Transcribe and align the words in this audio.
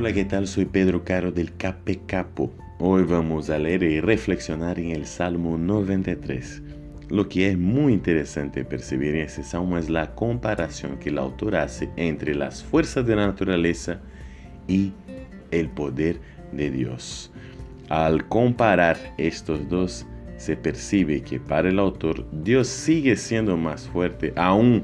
Hola, 0.00 0.14
¿qué 0.14 0.24
tal? 0.24 0.48
Soy 0.48 0.64
Pedro 0.64 1.04
Caro 1.04 1.30
del 1.30 1.54
Cape 1.58 2.00
Capo. 2.06 2.50
Hoy 2.78 3.02
vamos 3.02 3.50
a 3.50 3.58
leer 3.58 3.82
y 3.82 4.00
reflexionar 4.00 4.78
en 4.78 4.92
el 4.92 5.04
Salmo 5.04 5.58
93. 5.58 6.62
Lo 7.10 7.28
que 7.28 7.50
es 7.50 7.58
muy 7.58 7.92
interesante 7.92 8.64
percibir 8.64 9.14
en 9.14 9.26
ese 9.26 9.44
salmo 9.44 9.76
es 9.76 9.90
la 9.90 10.14
comparación 10.14 10.98
que 10.98 11.10
el 11.10 11.18
autor 11.18 11.54
hace 11.54 11.90
entre 11.96 12.34
las 12.34 12.64
fuerzas 12.64 13.06
de 13.06 13.14
la 13.14 13.26
naturaleza 13.26 14.00
y 14.66 14.94
el 15.50 15.68
poder 15.68 16.18
de 16.50 16.70
Dios. 16.70 17.30
Al 17.90 18.26
comparar 18.26 18.96
estos 19.18 19.68
dos, 19.68 20.06
se 20.38 20.56
percibe 20.56 21.20
que 21.20 21.40
para 21.40 21.68
el 21.68 21.78
autor 21.78 22.24
Dios 22.32 22.68
sigue 22.68 23.16
siendo 23.16 23.58
más 23.58 23.86
fuerte 23.86 24.32
aún 24.34 24.82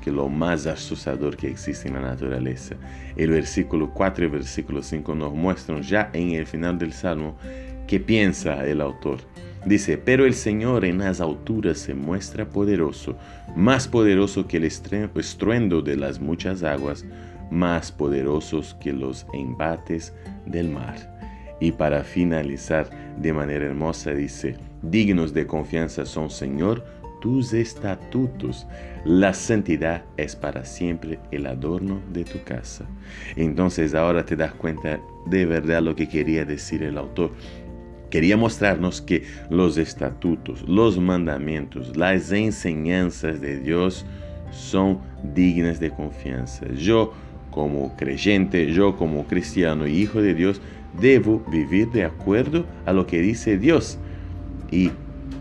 que 0.00 0.10
lo 0.10 0.28
más 0.28 0.66
asustador 0.66 1.36
que 1.36 1.48
existe 1.48 1.88
en 1.88 1.94
la 1.94 2.00
naturaleza. 2.00 2.76
El 3.16 3.30
versículo 3.30 3.90
4 3.92 4.24
y 4.24 4.26
el 4.26 4.32
versículo 4.32 4.82
5 4.82 5.14
nos 5.14 5.32
muestran 5.32 5.82
ya 5.82 6.10
en 6.12 6.30
el 6.30 6.46
final 6.46 6.78
del 6.78 6.92
Salmo 6.92 7.36
qué 7.86 8.00
piensa 8.00 8.66
el 8.66 8.80
autor. 8.80 9.18
Dice, 9.66 9.98
pero 9.98 10.24
el 10.24 10.34
Señor 10.34 10.84
en 10.84 10.98
las 10.98 11.20
alturas 11.20 11.78
se 11.78 11.92
muestra 11.92 12.48
poderoso, 12.48 13.16
más 13.54 13.86
poderoso 13.86 14.46
que 14.46 14.56
el 14.56 14.64
estruendo 14.64 15.82
de 15.82 15.96
las 15.96 16.18
muchas 16.18 16.62
aguas, 16.62 17.04
más 17.50 17.92
poderosos 17.92 18.74
que 18.80 18.92
los 18.92 19.26
embates 19.34 20.14
del 20.46 20.70
mar. 20.70 20.96
Y 21.60 21.72
para 21.72 22.04
finalizar 22.04 22.88
de 23.18 23.34
manera 23.34 23.66
hermosa 23.66 24.12
dice, 24.12 24.56
dignos 24.80 25.34
de 25.34 25.46
confianza 25.46 26.06
son 26.06 26.30
Señor 26.30 26.84
tus 27.20 27.52
estatutos. 27.52 28.66
La 29.04 29.32
santidad 29.32 30.04
es 30.16 30.36
para 30.36 30.64
siempre 30.64 31.18
el 31.30 31.46
adorno 31.46 32.00
de 32.12 32.24
tu 32.24 32.42
casa. 32.42 32.86
Entonces 33.36 33.94
ahora 33.94 34.24
te 34.24 34.36
das 34.36 34.52
cuenta 34.54 35.00
de 35.26 35.46
verdad 35.46 35.82
lo 35.82 35.94
que 35.94 36.08
quería 36.08 36.44
decir 36.44 36.82
el 36.82 36.98
autor. 36.98 37.30
Quería 38.10 38.36
mostrarnos 38.36 39.00
que 39.00 39.24
los 39.50 39.78
estatutos, 39.78 40.68
los 40.68 40.98
mandamientos, 40.98 41.96
las 41.96 42.32
enseñanzas 42.32 43.40
de 43.40 43.60
Dios 43.60 44.04
son 44.50 44.98
dignas 45.34 45.78
de 45.78 45.90
confianza. 45.90 46.66
Yo 46.74 47.12
como 47.50 47.96
creyente, 47.96 48.72
yo 48.72 48.96
como 48.96 49.26
cristiano 49.26 49.86
y 49.86 49.96
hijo 49.96 50.20
de 50.22 50.34
Dios, 50.34 50.60
debo 51.00 51.40
vivir 51.50 51.90
de 51.90 52.04
acuerdo 52.04 52.64
a 52.84 52.92
lo 52.92 53.06
que 53.06 53.20
dice 53.20 53.58
Dios. 53.58 53.98
Y 54.70 54.90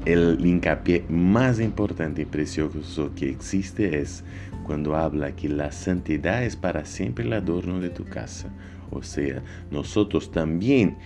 el 0.05 0.45
hincapié 0.45 1.05
más 1.09 1.59
importante 1.59 2.23
y 2.23 2.25
precioso 2.25 3.11
que 3.15 3.29
existe 3.29 3.99
es 3.99 4.23
cuando 4.65 4.95
habla 4.95 5.35
que 5.35 5.49
la 5.49 5.71
santidad 5.71 6.43
es 6.43 6.55
para 6.55 6.85
siempre 6.85 7.25
el 7.25 7.33
adorno 7.33 7.79
de 7.79 7.89
tu 7.89 8.05
casa. 8.05 8.49
O 8.91 9.03
sea, 9.03 9.43
nosotros 9.71 10.31
también, 10.31 10.97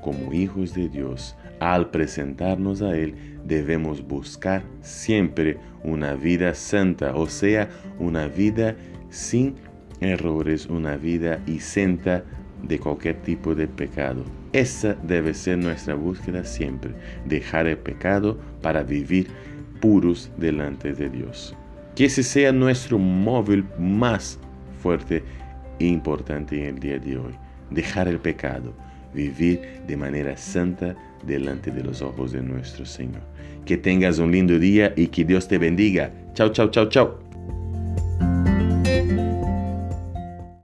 como 0.00 0.32
hijos 0.32 0.74
de 0.74 0.88
Dios, 0.88 1.36
al 1.60 1.90
presentarnos 1.90 2.82
a 2.82 2.96
Él, 2.96 3.14
debemos 3.44 4.06
buscar 4.06 4.64
siempre 4.80 5.58
una 5.82 6.14
vida 6.14 6.54
santa, 6.54 7.14
o 7.14 7.26
sea, 7.26 7.68
una 7.98 8.26
vida 8.26 8.76
sin 9.10 9.54
errores, 10.00 10.66
una 10.66 10.96
vida 10.96 11.40
isenta 11.46 12.24
de 12.68 12.78
cualquier 12.78 13.16
tipo 13.22 13.54
de 13.54 13.66
pecado. 13.66 14.24
Esa 14.52 14.94
debe 15.02 15.34
ser 15.34 15.58
nuestra 15.58 15.94
búsqueda 15.94 16.44
siempre, 16.44 16.92
dejar 17.26 17.66
el 17.66 17.78
pecado 17.78 18.38
para 18.62 18.82
vivir 18.82 19.28
puros 19.80 20.30
delante 20.36 20.92
de 20.92 21.08
Dios. 21.08 21.54
Que 21.94 22.06
ese 22.06 22.22
sea 22.22 22.52
nuestro 22.52 22.98
móvil 22.98 23.64
más 23.78 24.38
fuerte 24.82 25.22
e 25.78 25.86
importante 25.86 26.58
en 26.58 26.74
el 26.74 26.78
día 26.80 26.98
de 26.98 27.18
hoy. 27.18 27.34
Dejar 27.70 28.08
el 28.08 28.18
pecado, 28.18 28.72
vivir 29.12 29.60
de 29.86 29.96
manera 29.96 30.36
santa 30.36 30.94
delante 31.26 31.70
de 31.70 31.82
los 31.82 32.02
ojos 32.02 32.32
de 32.32 32.42
nuestro 32.42 32.84
Señor. 32.84 33.22
Que 33.64 33.76
tengas 33.76 34.18
un 34.18 34.32
lindo 34.32 34.58
día 34.58 34.92
y 34.96 35.08
que 35.08 35.24
Dios 35.24 35.48
te 35.48 35.58
bendiga. 35.58 36.12
Chao, 36.34 36.50
chao, 36.50 36.68
chao, 36.70 36.88
chao. 36.88 37.24